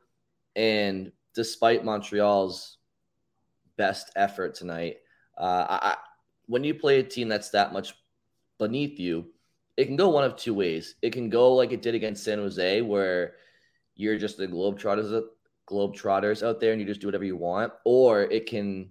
and 0.56 1.12
despite 1.34 1.84
Montreal's 1.84 2.78
best 3.76 4.10
effort 4.16 4.54
tonight, 4.54 4.96
uh, 5.38 5.66
I, 5.68 5.96
when 6.46 6.64
you 6.64 6.74
play 6.74 6.98
a 6.98 7.04
team 7.04 7.28
that's 7.28 7.50
that 7.50 7.72
much 7.72 7.94
beneath 8.58 8.98
you, 8.98 9.26
it 9.76 9.84
can 9.84 9.96
go 9.96 10.08
one 10.08 10.24
of 10.24 10.36
two 10.36 10.54
ways. 10.54 10.94
It 11.02 11.12
can 11.12 11.28
go 11.28 11.54
like 11.54 11.72
it 11.72 11.82
did 11.82 11.94
against 11.94 12.24
San 12.24 12.38
Jose, 12.38 12.80
where 12.80 13.34
you're 13.94 14.18
just 14.18 14.38
the 14.38 14.48
globetrotters, 14.48 15.22
globetrotters 15.68 16.46
out 16.46 16.60
there, 16.60 16.72
and 16.72 16.80
you 16.80 16.86
just 16.86 17.00
do 17.00 17.06
whatever 17.06 17.24
you 17.24 17.36
want, 17.36 17.72
or 17.84 18.22
it 18.22 18.46
can 18.46 18.90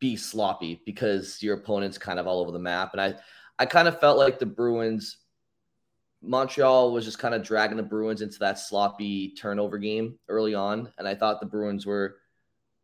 be 0.00 0.16
sloppy 0.16 0.82
because 0.86 1.42
your 1.42 1.56
opponent's 1.56 1.98
kind 1.98 2.18
of 2.18 2.26
all 2.26 2.40
over 2.40 2.50
the 2.50 2.58
map. 2.58 2.90
And 2.92 3.00
I, 3.00 3.14
I 3.58 3.66
kind 3.66 3.86
of 3.86 4.00
felt 4.00 4.18
like 4.18 4.38
the 4.38 4.46
Bruins, 4.46 5.18
Montreal 6.22 6.92
was 6.92 7.04
just 7.04 7.18
kind 7.18 7.34
of 7.34 7.42
dragging 7.42 7.76
the 7.76 7.82
Bruins 7.82 8.22
into 8.22 8.38
that 8.40 8.58
sloppy 8.58 9.34
turnover 9.34 9.78
game 9.78 10.18
early 10.28 10.54
on. 10.54 10.90
And 10.98 11.06
I 11.06 11.14
thought 11.14 11.40
the 11.40 11.46
Bruins 11.46 11.86
were 11.86 12.16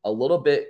a 0.05 0.11
little 0.11 0.39
bit 0.39 0.69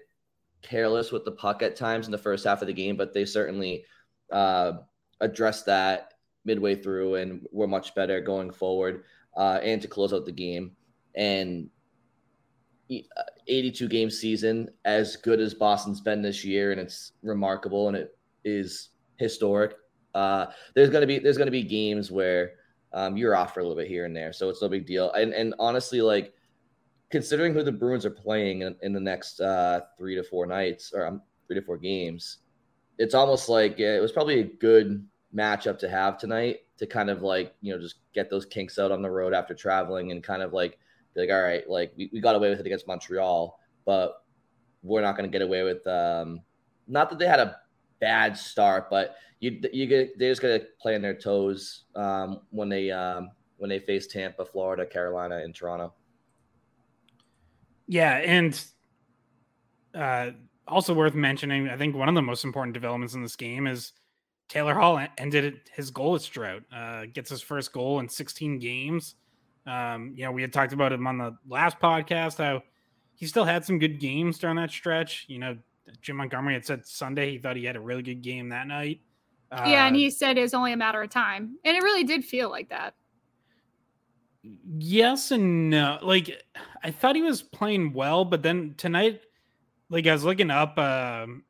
careless 0.62 1.12
with 1.12 1.24
the 1.24 1.32
puck 1.32 1.62
at 1.62 1.76
times 1.76 2.06
in 2.06 2.12
the 2.12 2.18
first 2.18 2.44
half 2.44 2.62
of 2.62 2.68
the 2.68 2.72
game, 2.72 2.96
but 2.96 3.12
they 3.12 3.24
certainly 3.24 3.84
uh, 4.32 4.72
addressed 5.20 5.66
that 5.66 6.14
midway 6.44 6.74
through 6.74 7.16
and 7.16 7.46
were 7.52 7.66
much 7.66 7.94
better 7.94 8.20
going 8.20 8.50
forward 8.50 9.04
uh, 9.36 9.58
and 9.62 9.82
to 9.82 9.88
close 9.88 10.12
out 10.12 10.24
the 10.24 10.32
game. 10.32 10.72
And 11.14 11.70
82 12.88 13.88
game 13.88 14.10
season 14.10 14.68
as 14.84 15.16
good 15.16 15.40
as 15.40 15.54
Boston's 15.54 16.00
been 16.00 16.22
this 16.22 16.44
year, 16.44 16.72
and 16.72 16.80
it's 16.80 17.12
remarkable 17.22 17.88
and 17.88 17.96
it 17.96 18.16
is 18.44 18.90
historic. 19.16 19.74
Uh, 20.14 20.46
there's 20.74 20.90
gonna 20.90 21.06
be 21.06 21.18
there's 21.18 21.38
gonna 21.38 21.50
be 21.50 21.62
games 21.62 22.10
where 22.10 22.52
um, 22.92 23.16
you're 23.16 23.36
off 23.36 23.54
for 23.54 23.60
a 23.60 23.62
little 23.62 23.76
bit 23.76 23.88
here 23.88 24.04
and 24.04 24.16
there, 24.16 24.32
so 24.32 24.48
it's 24.48 24.62
no 24.62 24.68
big 24.68 24.86
deal. 24.86 25.12
And 25.12 25.32
and 25.34 25.54
honestly, 25.58 26.00
like 26.00 26.32
considering 27.10 27.52
who 27.52 27.62
the 27.62 27.72
Bruins 27.72 28.06
are 28.06 28.10
playing 28.10 28.62
in, 28.62 28.76
in 28.82 28.92
the 28.92 29.00
next 29.00 29.40
uh, 29.40 29.80
three 29.98 30.14
to 30.14 30.22
four 30.22 30.46
nights 30.46 30.92
or 30.94 31.06
um, 31.06 31.22
three 31.46 31.56
to 31.56 31.62
four 31.62 31.76
games, 31.76 32.38
it's 32.98 33.14
almost 33.14 33.48
like 33.48 33.78
it 33.78 34.00
was 34.00 34.12
probably 34.12 34.40
a 34.40 34.44
good 34.44 35.06
matchup 35.34 35.78
to 35.78 35.88
have 35.88 36.18
tonight 36.18 36.60
to 36.78 36.86
kind 36.86 37.10
of 37.10 37.22
like 37.22 37.54
you 37.60 37.72
know 37.72 37.80
just 37.80 37.96
get 38.14 38.30
those 38.30 38.46
kinks 38.46 38.78
out 38.78 38.92
on 38.92 39.02
the 39.02 39.10
road 39.10 39.34
after 39.34 39.54
traveling 39.54 40.12
and 40.12 40.22
kind 40.22 40.42
of 40.42 40.52
like 40.52 40.78
be 41.16 41.22
like, 41.22 41.30
all 41.30 41.42
right, 41.42 41.68
like 41.68 41.92
we, 41.96 42.10
we 42.12 42.20
got 42.20 42.36
away 42.36 42.50
with 42.50 42.60
it 42.60 42.66
against 42.66 42.86
Montreal, 42.86 43.58
but 43.84 44.22
we're 44.82 45.02
not 45.02 45.16
going 45.16 45.28
to 45.28 45.32
get 45.32 45.42
away 45.42 45.62
with. 45.62 45.86
Um, 45.86 46.40
not 46.86 47.10
that 47.10 47.18
they 47.18 47.26
had 47.26 47.40
a 47.40 47.56
bad 48.00 48.36
start, 48.36 48.88
but 48.90 49.16
you 49.40 49.60
you 49.72 49.86
get 49.86 50.18
they're 50.18 50.30
just 50.30 50.42
going 50.42 50.58
to 50.58 50.66
play 50.80 50.94
on 50.94 51.02
their 51.02 51.14
toes 51.14 51.84
um, 51.94 52.40
when 52.50 52.68
they 52.68 52.90
um, 52.90 53.30
when 53.58 53.68
they 53.70 53.78
face 53.78 54.06
Tampa, 54.06 54.44
Florida, 54.44 54.86
Carolina, 54.86 55.38
and 55.38 55.54
Toronto. 55.54 55.92
Yeah, 57.86 58.16
and 58.16 58.60
uh, 59.94 60.30
also 60.66 60.92
worth 60.94 61.14
mentioning, 61.14 61.68
I 61.68 61.76
think 61.76 61.94
one 61.94 62.08
of 62.08 62.14
the 62.14 62.22
most 62.22 62.44
important 62.44 62.74
developments 62.74 63.14
in 63.14 63.22
this 63.22 63.36
game 63.36 63.66
is 63.66 63.92
Taylor 64.48 64.74
Hall 64.74 65.04
ended 65.18 65.60
his 65.72 65.90
goalless 65.90 66.30
drought. 66.30 66.62
Uh, 66.74 67.06
gets 67.12 67.30
his 67.30 67.42
first 67.42 67.72
goal 67.72 68.00
in 68.00 68.08
16 68.08 68.58
games. 68.58 69.14
Um, 69.66 70.12
you 70.16 70.24
know, 70.24 70.32
we 70.32 70.42
had 70.42 70.52
talked 70.52 70.72
about 70.72 70.92
him 70.92 71.06
on 71.06 71.18
the 71.18 71.36
last 71.48 71.78
podcast 71.80 72.38
how 72.38 72.62
he 73.14 73.26
still 73.26 73.44
had 73.44 73.64
some 73.64 73.78
good 73.78 73.98
games 73.98 74.38
during 74.38 74.56
that 74.56 74.70
stretch. 74.70 75.24
You 75.28 75.38
know, 75.38 75.56
Jim 76.00 76.16
Montgomery 76.16 76.54
had 76.54 76.64
said 76.64 76.86
Sunday 76.86 77.32
he 77.32 77.38
thought 77.38 77.56
he 77.56 77.64
had 77.64 77.76
a 77.76 77.80
really 77.80 78.02
good 78.02 78.22
game 78.22 78.50
that 78.50 78.66
night. 78.66 79.00
Uh, 79.50 79.64
yeah, 79.66 79.86
and 79.86 79.96
he 79.96 80.10
said 80.10 80.38
it's 80.38 80.54
only 80.54 80.72
a 80.72 80.76
matter 80.76 81.02
of 81.02 81.10
time, 81.10 81.56
and 81.64 81.76
it 81.76 81.82
really 81.82 82.04
did 82.04 82.24
feel 82.24 82.50
like 82.50 82.68
that. 82.70 82.94
Yes 84.78 85.30
and 85.30 85.70
no. 85.70 85.98
Like 86.02 86.42
I 86.82 86.90
thought 86.90 87.16
he 87.16 87.22
was 87.22 87.42
playing 87.42 87.92
well, 87.92 88.24
but 88.24 88.42
then 88.42 88.74
tonight, 88.76 89.20
like 89.88 90.06
I 90.06 90.12
was 90.12 90.24
looking 90.24 90.50
up, 90.50 90.78
um, 90.78 91.44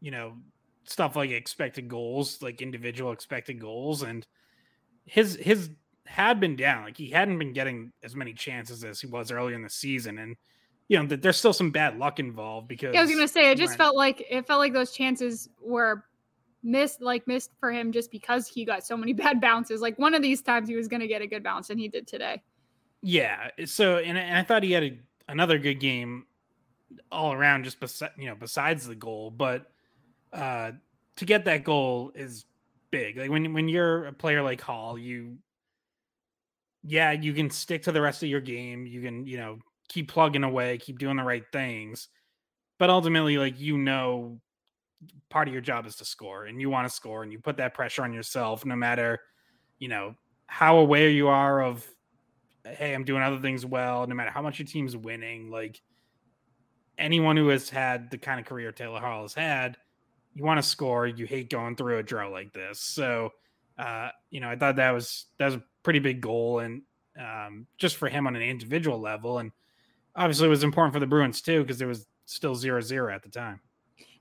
you 0.00 0.10
know, 0.10 0.34
stuff 0.84 1.16
like 1.16 1.30
expected 1.30 1.88
goals, 1.88 2.42
like 2.42 2.62
individual 2.62 3.12
expected 3.12 3.60
goals, 3.60 4.02
and 4.02 4.26
his 5.04 5.36
his 5.36 5.70
had 6.10 6.40
been 6.40 6.56
down. 6.56 6.84
Like 6.84 6.96
he 6.96 7.08
hadn't 7.08 7.38
been 7.38 7.52
getting 7.52 7.92
as 8.02 8.16
many 8.16 8.32
chances 8.32 8.82
as 8.82 9.00
he 9.00 9.06
was 9.06 9.30
earlier 9.30 9.54
in 9.54 9.62
the 9.62 9.70
season, 9.70 10.18
and 10.18 10.36
you 10.88 10.98
know 10.98 11.06
there's 11.06 11.36
still 11.36 11.52
some 11.52 11.70
bad 11.70 11.98
luck 11.98 12.18
involved 12.18 12.66
because. 12.66 12.92
Yeah, 12.94 13.00
I 13.00 13.02
was 13.04 13.12
gonna 13.12 13.28
say 13.28 13.52
it 13.52 13.58
just 13.58 13.76
felt 13.76 13.96
like 13.96 14.26
it 14.28 14.44
felt 14.44 14.58
like 14.58 14.72
those 14.72 14.90
chances 14.90 15.48
were 15.62 16.04
missed, 16.64 17.00
like 17.00 17.26
missed 17.28 17.52
for 17.60 17.70
him 17.70 17.92
just 17.92 18.10
because 18.10 18.48
he 18.48 18.64
got 18.64 18.84
so 18.84 18.96
many 18.96 19.12
bad 19.24 19.40
bounces. 19.40 19.80
Like 19.80 19.98
one 20.00 20.14
of 20.14 20.20
these 20.20 20.42
times 20.42 20.68
he 20.68 20.74
was 20.74 20.88
gonna 20.88 21.06
get 21.06 21.22
a 21.22 21.28
good 21.28 21.44
bounce, 21.44 21.70
and 21.70 21.78
he 21.78 21.86
did 21.86 22.08
today. 22.08 22.42
Yeah. 23.02 23.50
So 23.64 23.98
and, 23.98 24.18
and 24.18 24.36
I 24.36 24.42
thought 24.42 24.64
he 24.64 24.72
had 24.72 24.82
a, 24.82 24.98
another 25.28 25.58
good 25.58 25.78
game 25.78 26.26
all 27.12 27.32
around, 27.32 27.64
just 27.64 27.78
besides 27.78 28.12
you 28.18 28.26
know 28.26 28.34
besides 28.34 28.84
the 28.84 28.96
goal, 28.96 29.30
but 29.30 29.70
uh 30.32 30.72
to 31.16 31.24
get 31.24 31.44
that 31.44 31.62
goal 31.62 32.10
is 32.16 32.46
big. 32.90 33.16
Like 33.16 33.30
when 33.30 33.52
when 33.54 33.68
you're 33.68 34.06
a 34.06 34.12
player 34.12 34.42
like 34.42 34.60
Hall, 34.60 34.98
you 34.98 35.38
yeah, 36.82 37.12
you 37.12 37.32
can 37.32 37.50
stick 37.50 37.82
to 37.84 37.92
the 37.92 38.00
rest 38.00 38.22
of 38.22 38.28
your 38.28 38.40
game. 38.40 38.86
You 38.86 39.02
can, 39.02 39.26
you 39.26 39.36
know, 39.36 39.58
keep 39.88 40.10
plugging 40.10 40.44
away, 40.44 40.78
keep 40.78 40.98
doing 40.98 41.16
the 41.16 41.22
right 41.24 41.44
things. 41.52 42.08
But 42.78 42.90
ultimately, 42.90 43.36
like, 43.38 43.60
you 43.60 43.76
know, 43.76 44.40
part 45.28 45.48
of 45.48 45.54
your 45.54 45.62
job 45.62 45.86
is 45.86 45.96
to 45.96 46.04
score 46.04 46.44
and 46.44 46.60
you 46.60 46.70
want 46.70 46.88
to 46.88 46.94
score 46.94 47.22
and 47.22 47.32
you 47.32 47.38
put 47.38 47.58
that 47.58 47.74
pressure 47.74 48.02
on 48.02 48.12
yourself 48.12 48.64
no 48.64 48.76
matter, 48.76 49.18
you 49.78 49.88
know, 49.88 50.14
how 50.46 50.78
aware 50.78 51.08
you 51.08 51.28
are 51.28 51.62
of 51.62 51.86
hey, 52.64 52.94
I'm 52.94 53.04
doing 53.04 53.22
other 53.22 53.40
things 53.40 53.64
well, 53.64 54.06
no 54.06 54.14
matter 54.14 54.30
how 54.30 54.42
much 54.42 54.58
your 54.58 54.66
team's 54.66 54.96
winning. 54.96 55.50
Like 55.50 55.80
anyone 56.98 57.36
who 57.36 57.48
has 57.48 57.70
had 57.70 58.10
the 58.10 58.18
kind 58.18 58.38
of 58.38 58.46
career 58.46 58.72
Taylor 58.72 59.00
Hall 59.00 59.22
has 59.22 59.34
had, 59.34 59.76
you 60.34 60.44
want 60.44 60.58
to 60.58 60.68
score. 60.68 61.06
You 61.06 61.26
hate 61.26 61.50
going 61.50 61.76
through 61.76 61.98
a 61.98 62.02
drought 62.02 62.32
like 62.32 62.52
this. 62.52 62.80
So, 62.80 63.30
uh, 63.78 64.10
you 64.30 64.40
know, 64.40 64.48
I 64.48 64.56
thought 64.56 64.76
that 64.76 64.90
was 64.90 65.26
that 65.38 65.46
was 65.46 65.54
a 65.54 65.62
pretty 65.82 65.98
big 65.98 66.20
goal, 66.20 66.60
and 66.60 66.82
um, 67.18 67.66
just 67.78 67.96
for 67.96 68.08
him 68.08 68.26
on 68.26 68.36
an 68.36 68.42
individual 68.42 69.00
level, 69.00 69.38
and 69.38 69.52
obviously 70.16 70.46
it 70.46 70.50
was 70.50 70.64
important 70.64 70.92
for 70.92 71.00
the 71.00 71.06
Bruins 71.06 71.40
too 71.40 71.62
because 71.62 71.78
there 71.78 71.88
was 71.88 72.06
still 72.26 72.54
zero 72.54 72.80
zero 72.80 73.14
at 73.14 73.22
the 73.22 73.28
time. 73.28 73.60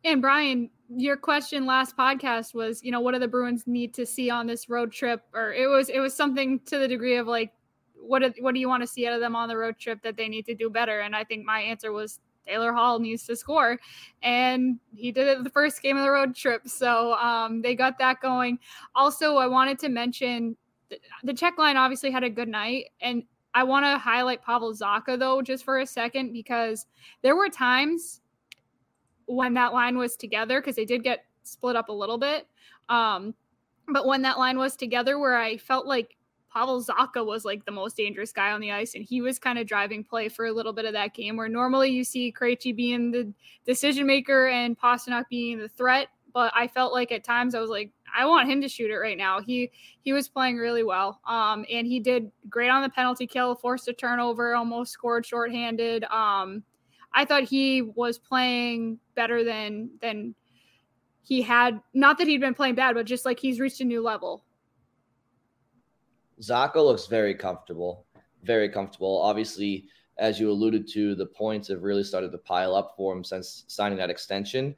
And 0.06 0.22
Brian, 0.22 0.70
your 0.90 1.18
question 1.18 1.66
last 1.66 1.98
podcast 1.98 2.54
was, 2.54 2.82
you 2.84 2.92
know, 2.92 3.02
what 3.02 3.14
do 3.14 3.20
the 3.20 3.28
Bruins 3.28 3.68
need 3.68 3.94
to 3.96 4.06
see 4.06 4.30
on 4.30 4.48
this 4.48 4.70
road 4.70 4.92
trip? 4.92 5.22
Or 5.34 5.54
it 5.54 5.68
was 5.68 5.90
it 5.90 6.00
was 6.00 6.14
something 6.14 6.60
to 6.62 6.78
the 6.78 6.88
degree 6.88 7.18
of 7.18 7.28
like, 7.28 7.52
what 7.96 8.20
do, 8.20 8.34
what 8.42 8.54
do 8.54 8.60
you 8.60 8.70
want 8.70 8.82
to 8.82 8.88
see 8.88 9.06
out 9.08 9.14
of 9.14 9.20
them 9.20 9.36
on 9.36 9.50
the 9.50 9.58
road 9.58 9.78
trip 9.78 10.02
that 10.04 10.16
they 10.16 10.30
need 10.30 10.46
to 10.46 10.56
do 10.56 10.70
better? 10.70 11.02
And 11.02 11.16
I 11.16 11.24
think 11.26 11.46
my 11.46 11.60
answer 11.60 11.92
was 11.92 12.20
Taylor 12.48 12.72
Hall 12.72 12.98
needs 12.98 13.26
to 13.26 13.36
score, 13.36 13.78
and 14.24 14.80
he 14.96 15.12
did 15.12 15.28
it 15.28 15.44
the 15.44 15.50
first 15.50 15.82
game 15.82 15.98
of 15.98 16.04
the 16.04 16.12
road 16.12 16.34
trip. 16.34 16.68
So 16.68 17.14
um, 17.16 17.62
they 17.62 17.76
got 17.76 18.00
that 18.00 18.22
going. 18.22 18.58
Also, 18.96 19.36
I 19.36 19.48
wanted 19.48 19.78
to 19.80 19.90
mention 19.90 20.56
the, 21.24 21.34
Czech 21.34 21.58
line 21.58 21.78
obviously 21.78 22.12
had 22.12 22.24
a 22.24 22.30
good 22.30 22.48
night, 22.48 22.86
and 23.02 23.24
I 23.54 23.64
want 23.64 23.86
to 23.86 23.98
highlight 23.98 24.44
Pavel 24.44 24.74
Zacha 24.74 25.18
though 25.18 25.42
just 25.42 25.64
for 25.64 25.80
a 25.80 25.86
second 25.86 26.34
because 26.34 26.86
there 27.22 27.36
were 27.36 27.50
times 27.50 28.22
when 29.26 29.54
that 29.56 29.74
line 29.74 29.98
was 29.98 30.16
together 30.16 30.60
because 30.60 30.76
they 30.76 30.86
did 30.86 31.04
get 31.04 31.26
split 31.44 31.76
up 31.76 31.90
a 31.90 31.94
little 31.94 32.18
bit. 32.18 32.48
Um, 32.90 33.34
but 33.88 34.06
when 34.06 34.22
that 34.24 34.38
line 34.38 34.58
was 34.58 34.76
together, 34.76 35.20
where 35.20 35.38
I 35.38 35.58
felt 35.58 35.86
like 35.86 36.16
Pavel 36.52 36.84
Zacha 36.84 37.26
was 37.26 37.46
like 37.46 37.66
the 37.66 37.72
most 37.72 37.98
dangerous 37.98 38.32
guy 38.32 38.52
on 38.52 38.62
the 38.62 38.72
ice, 38.72 38.96
and 38.96 39.04
he 39.04 39.22
was 39.22 39.40
kind 39.40 39.60
of 39.60 39.68
driving 39.68 40.04
play 40.04 40.30
for 40.30 40.46
a 40.46 40.52
little 40.52 40.74
bit 40.74 40.86
of 40.86 40.94
that 40.94 41.14
game. 41.14 41.38
Where 41.38 41.50
normally 41.50 41.90
you 41.90 42.04
see 42.04 42.34
Krejci 42.34 42.76
being 42.76 43.12
the 43.12 43.32
decision 43.66 44.08
maker 44.08 44.48
and 44.48 44.78
Pastrnak 44.78 45.26
being 45.30 45.60
the 45.60 45.70
threat, 45.70 46.08
but 46.34 46.52
I 46.56 46.68
felt 46.68 46.94
like 46.94 47.12
at 47.12 47.24
times 47.24 47.56
I 47.56 47.60
was 47.60 47.70
like, 47.70 47.92
I 48.18 48.26
want 48.26 48.50
him 48.50 48.62
to 48.62 48.68
shoot 48.68 48.92
it 48.92 48.98
right 48.98 49.18
now. 49.18 49.42
He 49.42 49.72
he 50.02 50.14
was 50.14 50.28
playing 50.30 50.58
really 50.58 50.84
well, 50.84 51.20
um, 51.28 51.66
and 51.72 51.88
he 51.88 52.00
did 52.00 52.32
great 52.50 52.70
on 52.70 52.82
the 52.82 52.90
penalty 52.90 53.28
kill, 53.28 53.56
forced 53.56 53.88
a 53.88 53.94
turnover, 53.94 54.56
almost 54.56 54.92
scored 54.92 55.26
shorthanded. 55.26 56.04
Um, 56.06 56.64
I 57.14 57.26
thought 57.26 57.44
he 57.44 57.82
was 57.82 58.18
playing 58.18 59.00
better 59.16 59.44
than 59.44 59.90
than 60.02 60.36
he 61.22 61.42
had. 61.42 61.80
Not 61.94 62.18
that 62.18 62.28
he'd 62.28 62.42
been 62.42 62.54
playing 62.54 62.76
bad, 62.76 62.96
but 62.96 63.06
just 63.06 63.26
like 63.26 63.40
he's 63.40 63.60
reached 63.60 63.82
a 63.82 63.86
new 63.86 64.02
level. 64.02 64.44
Zacha 66.42 66.76
looks 66.76 67.08
very 67.08 67.36
comfortable, 67.36 68.06
very 68.44 68.70
comfortable. 68.70 69.22
Obviously, 69.22 69.86
as 70.18 70.40
you 70.40 70.52
alluded 70.52 70.88
to, 70.90 71.16
the 71.16 71.26
points 71.26 71.68
have 71.68 71.84
really 71.84 72.04
started 72.04 72.32
to 72.32 72.38
pile 72.38 72.76
up 72.76 72.94
for 72.96 73.14
him 73.14 73.24
since 73.24 73.64
signing 73.68 73.98
that 73.98 74.10
extension. 74.10 74.76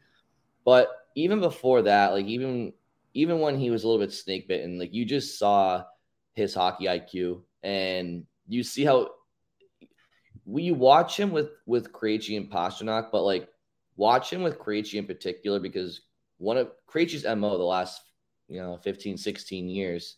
But 0.66 0.90
even 1.16 1.40
before 1.40 1.82
that, 1.84 2.14
like 2.14 2.26
even 2.26 2.74
even 3.14 3.40
when 3.40 3.58
he 3.58 3.70
was 3.70 3.84
a 3.84 3.88
little 3.88 4.04
bit 4.04 4.14
snake 4.14 4.48
bitten, 4.48 4.80
like 4.80 4.94
you 4.94 5.06
just 5.06 5.38
saw 5.38 5.84
his 6.34 6.54
hockey 6.54 6.86
IQ 6.86 7.42
and 7.64 8.26
you 8.48 8.64
see 8.64 8.84
how 8.84 9.10
we 10.46 10.72
watch 10.72 11.20
him 11.20 11.32
with 11.32 11.50
with 11.66 11.92
Krejci 11.92 12.38
and 12.38 12.52
Pastrnak, 12.52 13.10
but 13.12 13.24
like 13.24 13.48
watch 13.96 14.32
him 14.32 14.44
with 14.44 14.60
Krejci 14.60 14.96
in 14.96 15.06
particular 15.06 15.60
because 15.60 16.02
one 16.38 16.58
of 16.58 16.72
Krejci's 16.90 17.26
MO 17.26 17.58
the 17.58 17.64
last 17.64 18.02
you 18.48 18.60
know 18.60 18.78
15 18.78 19.18
16 19.18 19.70
years 19.70 20.18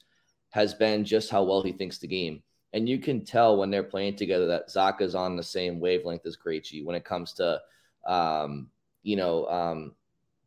has 0.51 0.73
been 0.73 1.03
just 1.03 1.31
how 1.31 1.43
well 1.43 1.63
he 1.63 1.71
thinks 1.71 1.97
the 1.97 2.07
game. 2.07 2.43
And 2.73 2.89
you 2.89 2.97
can 2.97 3.23
tell 3.23 3.57
when 3.57 3.69
they're 3.69 3.83
playing 3.83 4.15
together 4.15 4.47
that 4.47 4.71
Zacha's 4.71 5.13
on 5.13 5.35
the 5.35 5.43
same 5.43 5.79
wavelength 5.79 6.25
as 6.25 6.37
Krejci 6.37 6.83
when 6.83 6.95
it 6.95 7.05
comes 7.05 7.33
to 7.33 7.59
um, 8.07 8.69
you 9.01 9.15
know 9.15 9.47
um, 9.47 9.95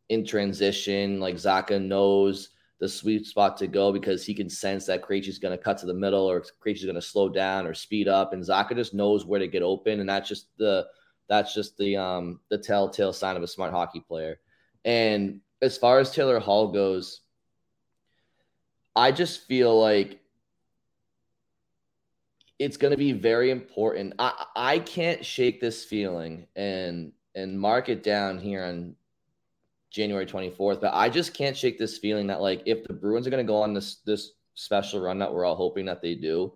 in 0.09 0.25
transition 0.25 1.21
like 1.21 1.35
Zacha 1.35 1.83
knows 1.83 2.51
the 2.79 2.89
sweet 2.89 3.27
spot 3.27 3.57
to 3.57 3.67
go 3.67 3.93
because 3.93 4.25
he 4.25 4.35
can 4.35 4.51
sense 4.51 4.87
that 4.87 5.03
Krejci's 5.03 5.39
going 5.39 5.57
to 5.57 5.63
cut 5.63 5.79
to 5.79 5.87
the 5.87 5.95
middle 5.95 6.31
or 6.31 6.45
Krejci's 6.65 6.85
going 6.85 6.95
to 6.95 7.03
slow 7.03 7.29
down 7.29 7.67
or 7.67 7.75
speed 7.75 8.07
up, 8.07 8.33
and 8.33 8.43
Zacha 8.43 8.75
just 8.75 8.95
knows 8.95 9.25
where 9.25 9.41
to 9.41 9.49
get 9.49 9.63
open, 9.63 10.01
and 10.01 10.09
that's 10.09 10.29
just 10.29 10.49
the 10.59 10.87
that's 11.29 11.55
just 11.55 11.77
the 11.77 11.97
um 11.97 12.41
the 12.51 12.59
telltale 12.59 13.13
sign 13.13 13.37
of 13.37 13.43
a 13.43 13.49
smart 13.49 13.73
hockey 13.73 14.01
player. 14.01 14.39
And 14.85 15.41
as 15.63 15.79
far 15.79 15.99
as 15.99 16.13
Taylor 16.13 16.39
Hall 16.39 16.69
goes, 16.69 17.23
I 18.95 19.13
just 19.13 19.47
feel 19.47 19.79
like 19.81 20.21
it's 22.59 22.77
going 22.77 22.93
to 22.93 22.97
be 22.97 23.13
very 23.13 23.51
important. 23.51 24.15
I 24.19 24.45
I 24.55 24.79
can't 24.79 25.25
shake 25.25 25.61
this 25.61 25.85
feeling 25.85 26.47
and 26.55 27.13
and 27.35 27.59
mark 27.59 27.89
it 27.89 28.03
down 28.03 28.39
here 28.39 28.65
on 28.65 28.97
January 29.97 30.27
24th. 30.27 30.83
But 30.83 30.93
I 30.93 31.09
just 31.09 31.33
can't 31.33 31.57
shake 31.57 31.79
this 31.79 31.97
feeling 31.97 32.27
that 32.27 32.43
like 32.43 32.63
if 32.67 32.85
the 32.85 32.93
Bruins 32.93 33.27
are 33.27 33.31
going 33.31 33.45
to 33.45 33.51
go 33.51 33.63
on 33.63 33.73
this 33.73 33.97
this 34.05 34.33
special 34.55 35.01
run 35.01 35.19
that 35.19 35.33
we're 35.33 35.47
all 35.47 35.57
hoping 35.57 35.87
that 35.87 36.03
they 36.03 36.15
do, 36.15 36.53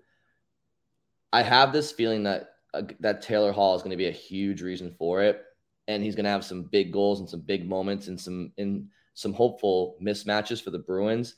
I 1.33 1.43
have 1.43 1.73
this 1.73 1.91
feeling 1.91 2.25
that 2.25 2.51
uh, 2.75 2.83
that 3.01 3.23
Taylor 3.23 3.51
Hall 3.51 3.75
is 3.75 3.83
going 3.83 3.93
to 3.93 3.97
be 3.97 4.09
a 4.09 4.13
huge 4.13 4.61
reason 4.61 4.95
for 4.99 5.23
it, 5.23 5.43
and 5.89 6.03
he's 6.03 6.15
going 6.15 6.25
to 6.25 6.31
have 6.31 6.45
some 6.45 6.65
big 6.65 6.93
goals 6.93 7.21
and 7.21 7.29
some 7.29 7.41
big 7.41 7.67
moments 7.67 8.09
and 8.09 8.21
some 8.21 8.53
in 8.59 8.89
some 9.15 9.33
hopeful 9.33 9.97
mismatches 10.03 10.63
for 10.63 10.71
the 10.71 10.79
Bruins. 10.79 11.35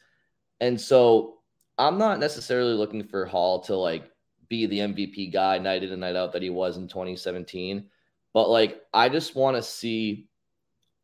And 0.61 0.81
so 0.81 1.39
I'm 1.79 1.99
not 1.99 2.19
necessarily 2.19 2.75
looking 2.75 3.05
for 3.05 3.27
Hall 3.27 3.61
to 3.61 3.77
like 3.77 4.11
be 4.49 4.67
the 4.67 4.81
MVP 4.81 5.33
guy 5.33 5.59
night 5.59 5.85
in 5.85 5.93
and 5.93 6.01
night 6.01 6.17
out 6.17 6.33
that 6.33 6.43
he 6.43 6.51
was 6.51 6.77
in 6.77 6.89
2017. 6.89 7.89
But 8.35 8.51
like, 8.51 8.83
I 8.93 9.09
just 9.09 9.35
want 9.35 9.57
to 9.57 9.63
see 9.63 10.29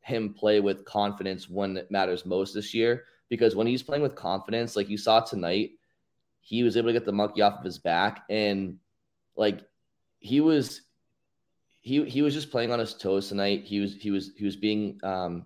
him 0.08 0.34
play 0.34 0.60
with 0.60 0.84
confidence 0.84 1.48
when 1.48 1.76
it 1.76 1.90
matters 1.90 2.26
most 2.26 2.54
this 2.54 2.74
year. 2.74 3.04
Because 3.28 3.54
when 3.54 3.66
he's 3.66 3.82
playing 3.82 4.02
with 4.02 4.14
confidence, 4.14 4.74
like 4.74 4.88
you 4.88 4.96
saw 4.96 5.20
tonight, 5.20 5.72
he 6.40 6.62
was 6.62 6.76
able 6.76 6.88
to 6.88 6.94
get 6.94 7.04
the 7.04 7.12
monkey 7.12 7.42
off 7.42 7.58
of 7.58 7.64
his 7.64 7.78
back, 7.78 8.24
and 8.30 8.78
like 9.36 9.60
he 10.18 10.40
was, 10.40 10.80
he 11.82 12.04
he 12.06 12.22
was 12.22 12.32
just 12.32 12.50
playing 12.50 12.72
on 12.72 12.78
his 12.78 12.94
toes 12.94 13.28
tonight. 13.28 13.64
He 13.64 13.80
was 13.80 13.94
he 13.94 14.10
was 14.10 14.32
he 14.34 14.46
was 14.46 14.56
being 14.56 14.98
um, 15.02 15.44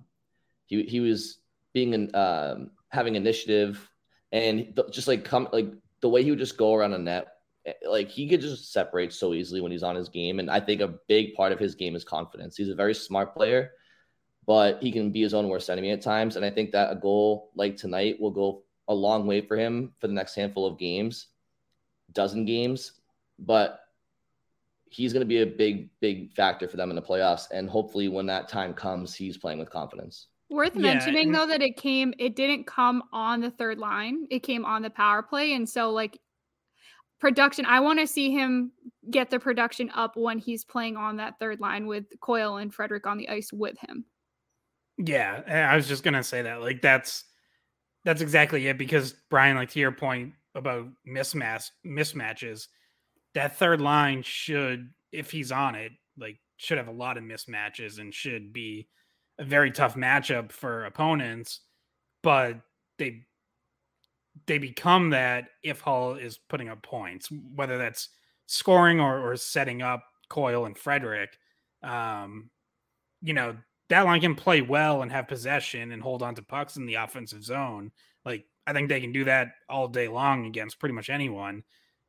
he 0.66 0.84
he 0.84 1.00
was 1.00 1.38
being 1.72 1.92
an 1.92 2.14
um 2.14 2.70
having 2.88 3.16
initiative, 3.16 3.90
and 4.30 4.80
just 4.92 5.08
like 5.08 5.24
come 5.24 5.48
like 5.52 5.72
the 6.02 6.08
way 6.08 6.22
he 6.22 6.30
would 6.30 6.38
just 6.38 6.56
go 6.56 6.72
around 6.72 6.92
a 6.92 6.98
net 6.98 7.26
eh, 7.66 7.72
like 7.88 8.08
he 8.08 8.28
could 8.28 8.40
just 8.40 8.72
separate 8.72 9.12
so 9.12 9.34
easily 9.34 9.60
when 9.60 9.72
he's 9.72 9.82
on 9.82 9.96
his 9.96 10.08
game. 10.08 10.38
And 10.38 10.48
I 10.48 10.60
think 10.60 10.80
a 10.80 10.94
big 11.08 11.34
part 11.34 11.50
of 11.50 11.58
his 11.58 11.74
game 11.74 11.96
is 11.96 12.04
confidence. 12.04 12.56
He's 12.56 12.68
a 12.68 12.76
very 12.76 12.94
smart 12.94 13.34
player 13.34 13.72
but 14.46 14.82
he 14.82 14.90
can 14.90 15.10
be 15.10 15.22
his 15.22 15.34
own 15.34 15.48
worst 15.48 15.70
enemy 15.70 15.90
at 15.90 16.02
times. 16.02 16.36
And 16.36 16.44
I 16.44 16.50
think 16.50 16.72
that 16.72 16.92
a 16.92 16.96
goal 16.96 17.50
like 17.54 17.76
tonight 17.76 18.20
will 18.20 18.30
go 18.30 18.62
a 18.88 18.94
long 18.94 19.26
way 19.26 19.40
for 19.40 19.56
him 19.56 19.92
for 20.00 20.08
the 20.08 20.12
next 20.12 20.34
handful 20.34 20.66
of 20.66 20.78
games, 20.78 21.28
dozen 22.12 22.44
games. 22.44 22.92
But 23.38 23.80
he's 24.90 25.12
going 25.12 25.22
to 25.22 25.26
be 25.26 25.42
a 25.42 25.46
big, 25.46 25.88
big 26.00 26.32
factor 26.34 26.68
for 26.68 26.76
them 26.76 26.90
in 26.90 26.96
the 26.96 27.02
playoffs. 27.02 27.50
And 27.50 27.68
hopefully, 27.68 28.08
when 28.08 28.26
that 28.26 28.48
time 28.48 28.74
comes, 28.74 29.14
he's 29.14 29.38
playing 29.38 29.58
with 29.58 29.70
confidence. 29.70 30.28
Worth 30.50 30.76
yeah, 30.76 30.82
mentioning 30.82 31.28
and- 31.28 31.34
though 31.34 31.46
that 31.46 31.62
it 31.62 31.76
came, 31.76 32.12
it 32.18 32.36
didn't 32.36 32.66
come 32.66 33.02
on 33.12 33.40
the 33.40 33.50
third 33.50 33.78
line. 33.78 34.26
It 34.30 34.40
came 34.40 34.64
on 34.64 34.82
the 34.82 34.90
power 34.90 35.22
play, 35.22 35.54
and 35.54 35.68
so 35.68 35.90
like 35.90 36.18
production, 37.20 37.64
I 37.64 37.80
want 37.80 38.00
to 38.00 38.06
see 38.06 38.32
him 38.32 38.72
get 39.10 39.30
the 39.30 39.38
production 39.38 39.90
up 39.94 40.16
when 40.16 40.38
he's 40.38 40.64
playing 40.64 40.96
on 40.96 41.16
that 41.16 41.38
third 41.40 41.60
line 41.60 41.86
with 41.86 42.04
Coyle 42.20 42.56
and 42.56 42.74
Frederic 42.74 43.06
on 43.06 43.16
the 43.16 43.28
ice 43.28 43.52
with 43.52 43.78
him. 43.78 44.04
Yeah, 44.98 45.70
I 45.72 45.76
was 45.76 45.88
just 45.88 46.04
gonna 46.04 46.22
say 46.22 46.42
that. 46.42 46.60
Like 46.60 46.82
that's 46.82 47.24
that's 48.04 48.20
exactly 48.20 48.66
it. 48.68 48.78
Because 48.78 49.14
Brian, 49.30 49.56
like 49.56 49.70
to 49.70 49.80
your 49.80 49.92
point 49.92 50.34
about 50.54 50.88
mismatch 51.08 51.70
mismatches, 51.86 52.68
that 53.34 53.56
third 53.56 53.80
line 53.80 54.22
should, 54.22 54.90
if 55.12 55.30
he's 55.30 55.50
on 55.52 55.74
it, 55.74 55.92
like 56.18 56.38
should 56.56 56.78
have 56.78 56.88
a 56.88 56.92
lot 56.92 57.16
of 57.16 57.24
mismatches 57.24 57.98
and 57.98 58.14
should 58.14 58.52
be 58.52 58.88
a 59.38 59.44
very 59.44 59.70
tough 59.70 59.94
matchup 59.94 60.52
for 60.52 60.84
opponents. 60.84 61.60
But 62.22 62.60
they 62.98 63.24
they 64.46 64.58
become 64.58 65.10
that 65.10 65.48
if 65.62 65.80
Hall 65.80 66.14
is 66.14 66.38
putting 66.38 66.68
up 66.68 66.82
points, 66.82 67.28
whether 67.54 67.78
that's 67.78 68.08
scoring 68.46 69.00
or, 69.00 69.18
or 69.18 69.36
setting 69.36 69.82
up 69.82 70.04
Coyle 70.28 70.66
and 70.66 70.76
Frederic. 70.76 71.36
Um, 71.82 72.50
you 73.20 73.34
know, 73.34 73.56
that 73.92 74.06
line 74.06 74.20
can 74.20 74.34
play 74.34 74.62
well 74.62 75.02
and 75.02 75.12
have 75.12 75.28
possession 75.28 75.92
and 75.92 76.02
hold 76.02 76.22
on 76.22 76.34
to 76.34 76.42
pucks 76.42 76.76
in 76.76 76.86
the 76.86 76.94
offensive 76.94 77.44
zone. 77.44 77.92
Like 78.24 78.46
I 78.66 78.72
think 78.72 78.88
they 78.88 79.00
can 79.00 79.12
do 79.12 79.24
that 79.24 79.52
all 79.68 79.86
day 79.86 80.08
long 80.08 80.46
against 80.46 80.78
pretty 80.78 80.94
much 80.94 81.10
anyone. 81.10 81.62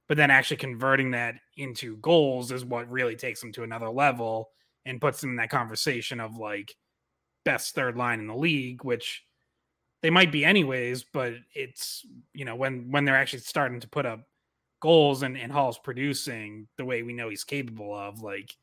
But 0.08 0.18
then 0.18 0.32
actually 0.32 0.58
converting 0.58 1.12
that 1.12 1.36
into 1.58 1.98
goals 1.98 2.52
is 2.52 2.66
what 2.66 2.90
really 2.90 3.16
takes 3.16 3.42
them 3.42 3.52
to 3.54 3.63
another 3.63 3.90
level 3.90 4.50
and 4.86 5.02
puts 5.02 5.22
them 5.22 5.32
in 5.32 5.36
that 5.38 5.50
conversation 5.50 6.20
of 6.20 6.38
like 6.38 6.75
best 7.46 7.75
third 7.75 7.98
line 7.98 8.20
in 8.20 8.28
the 8.28 8.36
league, 8.36 8.84
which 8.84 9.25
they 10.02 10.10
might 10.10 10.32
be 10.32 10.46
anyways, 10.46 11.06
but 11.13 11.34
it's 11.54 12.06
you 12.34 12.46
know 12.46 12.56
when 12.56 12.92
when 12.92 13.06
they're 13.06 13.18
actually 13.18 13.40
starting 13.40 13.80
to 13.82 13.90
put 13.90 14.06
up 14.06 14.22
goals 14.82 15.24
and, 15.24 15.38
and 15.38 15.52
Hall's 15.52 15.80
producing 15.80 16.68
the 16.78 16.86
way 16.86 17.04
we 17.04 17.13
know 17.13 17.30
he's 17.30 17.46
capable 17.46 17.94
of, 17.94 18.22
like 18.22 18.54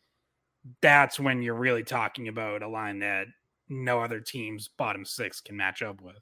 that's 0.83 1.19
when 1.19 1.43
you're 1.43 1.55
really 1.55 1.85
talking 1.85 2.29
about 2.29 2.63
a 2.63 2.69
line 2.69 2.99
that 3.01 3.27
no 3.69 4.01
other 4.01 4.21
team's 4.21 4.69
bottom 4.69 5.05
six 5.05 5.41
can 5.41 5.57
match 5.57 5.83
up 5.83 6.01
with. 6.03 6.17